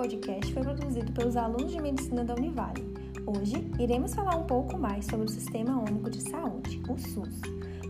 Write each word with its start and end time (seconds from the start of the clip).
podcast 0.00 0.54
foi 0.54 0.62
produzido 0.62 1.12
pelos 1.12 1.36
alunos 1.36 1.70
de 1.70 1.78
medicina 1.78 2.24
da 2.24 2.34
Univale. 2.34 2.82
Hoje 3.26 3.70
iremos 3.78 4.14
falar 4.14 4.34
um 4.34 4.44
pouco 4.44 4.78
mais 4.78 5.04
sobre 5.04 5.26
o 5.26 5.28
Sistema 5.28 5.78
Único 5.78 6.08
de 6.08 6.22
Saúde, 6.22 6.80
o 6.88 6.96
SUS. 6.96 7.38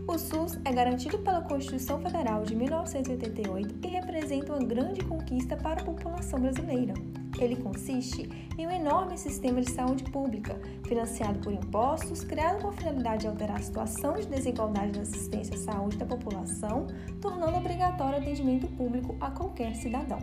O 0.05 0.17
SUS 0.17 0.59
é 0.65 0.73
garantido 0.73 1.19
pela 1.19 1.41
Constituição 1.41 2.01
Federal 2.01 2.43
de 2.43 2.53
1988 2.53 3.75
e 3.81 3.87
representa 3.87 4.51
uma 4.51 4.67
grande 4.67 5.05
conquista 5.05 5.55
para 5.55 5.79
a 5.81 5.85
população 5.85 6.41
brasileira. 6.41 6.93
Ele 7.39 7.55
consiste 7.55 8.29
em 8.57 8.67
um 8.67 8.71
enorme 8.71 9.17
sistema 9.17 9.61
de 9.61 9.71
saúde 9.71 10.03
pública, 10.03 10.59
financiado 10.85 11.39
por 11.39 11.53
impostos, 11.53 12.25
criado 12.25 12.61
com 12.61 12.67
a 12.67 12.73
finalidade 12.73 13.21
de 13.21 13.27
alterar 13.27 13.55
a 13.55 13.63
situação 13.63 14.15
de 14.15 14.27
desigualdade 14.27 14.97
na 14.97 15.03
assistência 15.03 15.55
à 15.55 15.59
saúde 15.59 15.95
da 15.95 16.05
população, 16.05 16.87
tornando 17.21 17.55
obrigatório 17.55 18.19
atendimento 18.19 18.67
público 18.67 19.15
a 19.21 19.31
qualquer 19.31 19.73
cidadão. 19.75 20.19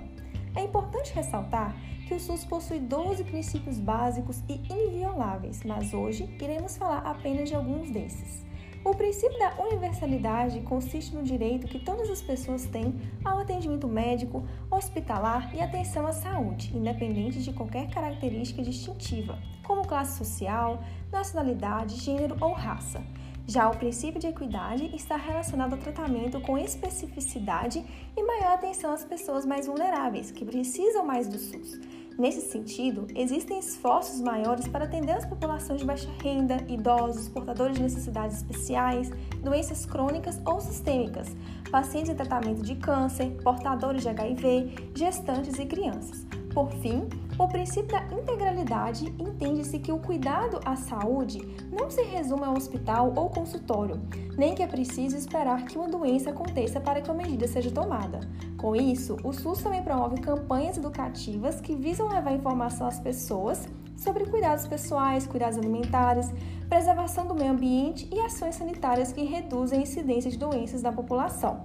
É 0.58 0.62
importante 0.64 1.14
ressaltar 1.14 1.72
que 2.08 2.14
o 2.14 2.18
SUS 2.18 2.44
possui 2.44 2.80
12 2.80 3.22
princípios 3.22 3.78
básicos 3.78 4.42
e 4.48 4.54
invioláveis, 4.68 5.62
mas 5.64 5.94
hoje 5.94 6.28
iremos 6.40 6.76
falar 6.76 6.98
apenas 7.06 7.48
de 7.48 7.54
alguns 7.54 7.92
desses. 7.92 8.44
O 8.84 8.92
princípio 8.92 9.38
da 9.38 9.54
universalidade 9.62 10.60
consiste 10.62 11.14
no 11.14 11.22
direito 11.22 11.68
que 11.68 11.78
todas 11.78 12.10
as 12.10 12.20
pessoas 12.20 12.66
têm 12.66 12.92
ao 13.24 13.38
atendimento 13.38 13.86
médico, 13.86 14.44
hospitalar 14.68 15.54
e 15.54 15.60
atenção 15.60 16.08
à 16.08 16.12
saúde, 16.12 16.76
independente 16.76 17.40
de 17.40 17.52
qualquer 17.52 17.88
característica 17.88 18.60
distintiva, 18.60 19.38
como 19.62 19.86
classe 19.86 20.18
social, 20.18 20.82
nacionalidade, 21.12 22.00
gênero 22.00 22.36
ou 22.40 22.52
raça. 22.52 23.00
Já 23.48 23.66
o 23.70 23.76
princípio 23.76 24.20
de 24.20 24.26
equidade 24.26 24.94
está 24.94 25.16
relacionado 25.16 25.72
ao 25.72 25.78
tratamento 25.78 26.38
com 26.42 26.58
especificidade 26.58 27.82
e 28.14 28.22
maior 28.22 28.52
atenção 28.52 28.92
às 28.92 29.04
pessoas 29.04 29.46
mais 29.46 29.66
vulneráveis, 29.66 30.30
que 30.30 30.44
precisam 30.44 31.02
mais 31.02 31.26
do 31.26 31.38
SUS 31.38 31.80
Nesse 32.18 32.40
sentido, 32.50 33.06
existem 33.14 33.60
esforços 33.60 34.20
maiores 34.20 34.66
para 34.66 34.86
atender 34.86 35.12
as 35.12 35.24
populações 35.24 35.80
de 35.80 35.86
baixa 35.86 36.10
renda, 36.20 36.56
idosos, 36.68 37.28
portadores 37.28 37.76
de 37.76 37.82
necessidades 37.84 38.38
especiais, 38.38 39.08
doenças 39.40 39.86
crônicas 39.86 40.40
ou 40.44 40.60
sistêmicas, 40.60 41.28
pacientes 41.70 42.10
em 42.10 42.16
tratamento 42.16 42.60
de 42.60 42.74
câncer, 42.74 43.30
portadores 43.44 44.02
de 44.02 44.08
HIV, 44.08 44.90
gestantes 44.96 45.60
e 45.60 45.64
crianças. 45.64 46.27
Por 46.58 46.72
fim, 46.72 47.08
o 47.38 47.46
princípio 47.46 47.92
da 47.92 48.02
integralidade 48.12 49.14
entende-se 49.16 49.78
que 49.78 49.92
o 49.92 50.00
cuidado 50.00 50.58
à 50.64 50.74
saúde 50.74 51.38
não 51.70 51.88
se 51.88 52.02
resume 52.02 52.42
ao 52.42 52.56
hospital 52.56 53.12
ou 53.14 53.30
consultório, 53.30 54.00
nem 54.36 54.56
que 54.56 54.62
é 54.64 54.66
preciso 54.66 55.16
esperar 55.16 55.64
que 55.66 55.78
uma 55.78 55.88
doença 55.88 56.30
aconteça 56.30 56.80
para 56.80 57.00
que 57.00 57.08
a 57.08 57.14
medida 57.14 57.46
seja 57.46 57.70
tomada. 57.70 58.28
Com 58.56 58.74
isso, 58.74 59.16
o 59.22 59.32
SUS 59.32 59.62
também 59.62 59.84
promove 59.84 60.20
campanhas 60.20 60.76
educativas 60.76 61.60
que 61.60 61.76
visam 61.76 62.08
levar 62.08 62.32
informação 62.32 62.88
às 62.88 62.98
pessoas 62.98 63.68
sobre 63.96 64.26
cuidados 64.26 64.66
pessoais, 64.66 65.28
cuidados 65.28 65.58
alimentares, 65.58 66.28
preservação 66.68 67.24
do 67.24 67.36
meio 67.36 67.52
ambiente 67.52 68.08
e 68.12 68.18
ações 68.18 68.56
sanitárias 68.56 69.12
que 69.12 69.22
reduzem 69.22 69.78
a 69.78 69.82
incidência 69.82 70.28
de 70.28 70.36
doenças 70.36 70.82
na 70.82 70.90
população. 70.90 71.62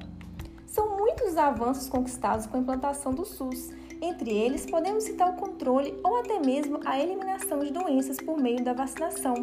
Muitos 1.34 1.50
os 1.50 1.62
avanços 1.62 1.90
conquistados 1.90 2.46
com 2.46 2.58
a 2.58 2.60
implantação 2.60 3.12
do 3.12 3.26
SUS. 3.26 3.72
Entre 4.00 4.30
eles, 4.30 4.68
podemos 4.68 5.04
citar 5.04 5.30
o 5.30 5.34
controle 5.34 5.98
ou 6.04 6.20
até 6.20 6.38
mesmo 6.40 6.80
a 6.86 7.00
eliminação 7.00 7.60
de 7.60 7.72
doenças 7.72 8.18
por 8.18 8.38
meio 8.38 8.64
da 8.64 8.74
vacinação, 8.74 9.34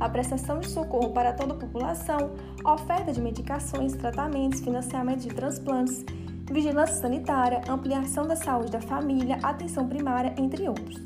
a 0.00 0.08
prestação 0.08 0.60
de 0.60 0.70
socorro 0.70 1.10
para 1.10 1.34
toda 1.34 1.52
a 1.52 1.56
população, 1.56 2.30
a 2.64 2.72
oferta 2.72 3.12
de 3.12 3.20
medicações, 3.20 3.92
tratamentos, 3.92 4.60
financiamento 4.60 5.20
de 5.20 5.34
transplantes, 5.34 6.02
vigilância 6.50 6.96
sanitária, 6.96 7.60
ampliação 7.68 8.26
da 8.26 8.36
saúde 8.36 8.70
da 8.70 8.80
família, 8.80 9.38
atenção 9.42 9.86
primária, 9.86 10.34
entre 10.38 10.66
outros. 10.66 10.98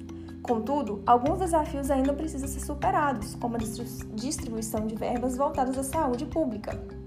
Contudo, 0.42 1.02
alguns 1.04 1.40
desafios 1.40 1.90
ainda 1.90 2.12
precisam 2.12 2.48
ser 2.48 2.60
superados, 2.60 3.34
como 3.34 3.56
a 3.56 3.58
distribuição 4.14 4.86
de 4.86 4.94
verbas 4.94 5.36
voltadas 5.36 5.76
à 5.76 5.82
saúde 5.82 6.26
pública 6.26 6.97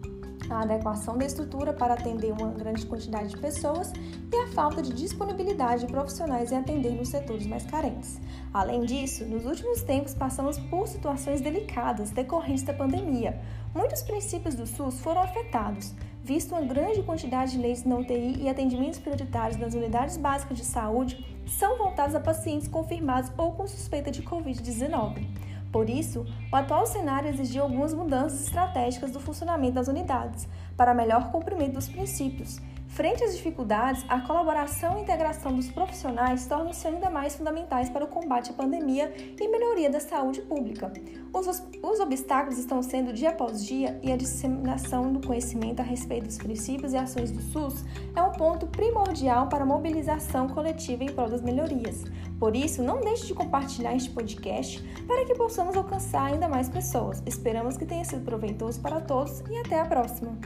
a 0.56 0.62
adequação 0.62 1.18
da 1.18 1.26
estrutura 1.26 1.74
para 1.74 1.94
atender 1.94 2.32
uma 2.32 2.50
grande 2.52 2.86
quantidade 2.86 3.30
de 3.30 3.38
pessoas 3.38 3.92
e 4.32 4.36
a 4.36 4.48
falta 4.48 4.82
de 4.82 4.94
disponibilidade 4.94 5.86
de 5.86 5.92
profissionais 5.92 6.52
em 6.52 6.58
atender 6.58 6.92
nos 6.92 7.10
setores 7.10 7.46
mais 7.46 7.66
carentes. 7.66 8.20
Além 8.54 8.82
disso, 8.82 9.26
nos 9.26 9.46
últimos 9.46 9.82
tempos 9.82 10.14
passamos 10.14 10.58
por 10.58 10.88
situações 10.88 11.42
delicadas 11.42 12.12
decorrentes 12.12 12.64
da 12.64 12.74
pandemia. 12.74 13.40
Muitos 13.74 14.02
princípios 14.02 14.56
do 14.56 14.68
SUS 14.68 15.00
foram 15.00 15.22
afetados, 15.22 15.94
visto 16.24 16.54
uma 16.54 16.62
grande 16.62 17.02
quantidade 17.04 17.54
de 17.54 17.58
leis 17.58 17.84
na 17.84 17.96
UTI 17.96 18.42
e 18.42 18.50
atendimentos 18.50 19.00
prioritários 19.00 19.58
nas 19.58 19.74
unidades 19.74 20.18
básicas 20.18 20.58
de 20.58 20.66
saúde 20.66 21.26
são 21.48 21.78
voltados 21.78 22.16
a 22.16 22.20
pacientes 22.20 22.68
confirmados 22.68 23.32
ou 23.38 23.52
com 23.54 23.68
suspeita 23.68 24.12
de 24.12 24.22
Covid-19. 24.22 25.26
Por 25.72 25.90
isso, 25.90 26.26
o 26.52 26.56
atual 26.56 26.86
cenário 26.86 27.30
exigiu 27.30 27.64
algumas 27.64 27.94
mudanças 27.94 28.44
estratégicas 28.46 29.12
do 29.12 29.20
funcionamento 29.20 29.76
das 29.76 29.88
unidades, 29.88 30.48
para 30.76 30.94
melhor 30.94 31.32
cumprimento 31.32 31.74
dos 31.74 31.88
princípios, 31.88 32.60
Frente 32.92 33.24
às 33.24 33.38
dificuldades, 33.38 34.04
a 34.10 34.20
colaboração 34.20 34.98
e 34.98 35.02
integração 35.02 35.56
dos 35.56 35.72
profissionais 35.72 36.46
tornam-se 36.46 36.86
ainda 36.86 37.10
mais 37.10 37.36
fundamentais 37.36 37.90
para 37.90 38.04
o 38.04 38.08
combate 38.08 38.52
à 38.52 38.54
pandemia 38.54 39.14
e 39.40 39.48
melhoria 39.48 39.90
da 39.90 40.02
saúde 40.02 40.42
pública. 40.42 40.92
Os, 41.34 41.48
os 41.82 42.00
obstáculos 42.02 42.60
estão 42.60 42.84
sendo 42.84 43.14
dia 43.14 43.30
após 43.30 43.64
dia 43.66 43.98
e 44.04 44.12
a 44.12 44.18
disseminação 44.18 45.14
do 45.14 45.26
conhecimento 45.26 45.80
a 45.80 45.84
respeito 45.84 46.26
dos 46.26 46.38
princípios 46.38 46.92
e 46.92 46.98
ações 46.98 47.32
do 47.32 47.42
SUS 47.42 47.86
é 48.14 48.22
um 48.22 48.34
ponto 48.34 48.68
primordial 48.68 49.48
para 49.48 49.64
a 49.64 49.66
mobilização 49.66 50.50
coletiva 50.50 51.06
em 51.06 51.14
prol 51.14 51.30
das 51.30 51.42
melhorias. 51.42 52.04
Por 52.38 52.58
isso, 52.58 52.84
não 52.84 53.00
deixe 53.00 53.28
de 53.28 53.34
compartilhar 53.34 53.96
este 53.96 54.10
podcast 54.10 54.84
para 55.08 55.24
que 55.24 55.34
possamos 55.36 55.78
alcançar 55.78 56.26
ainda 56.26 56.50
mais 56.50 56.68
pessoas. 56.68 57.24
Esperamos 57.26 57.78
que 57.78 57.86
tenha 57.86 58.04
sido 58.04 58.26
proveitoso 58.26 58.82
para 58.82 59.00
todos 59.00 59.40
e 59.50 59.58
até 59.58 59.80
a 59.80 59.86
próxima! 59.86 60.38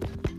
Thank 0.00 0.30
you. 0.30 0.35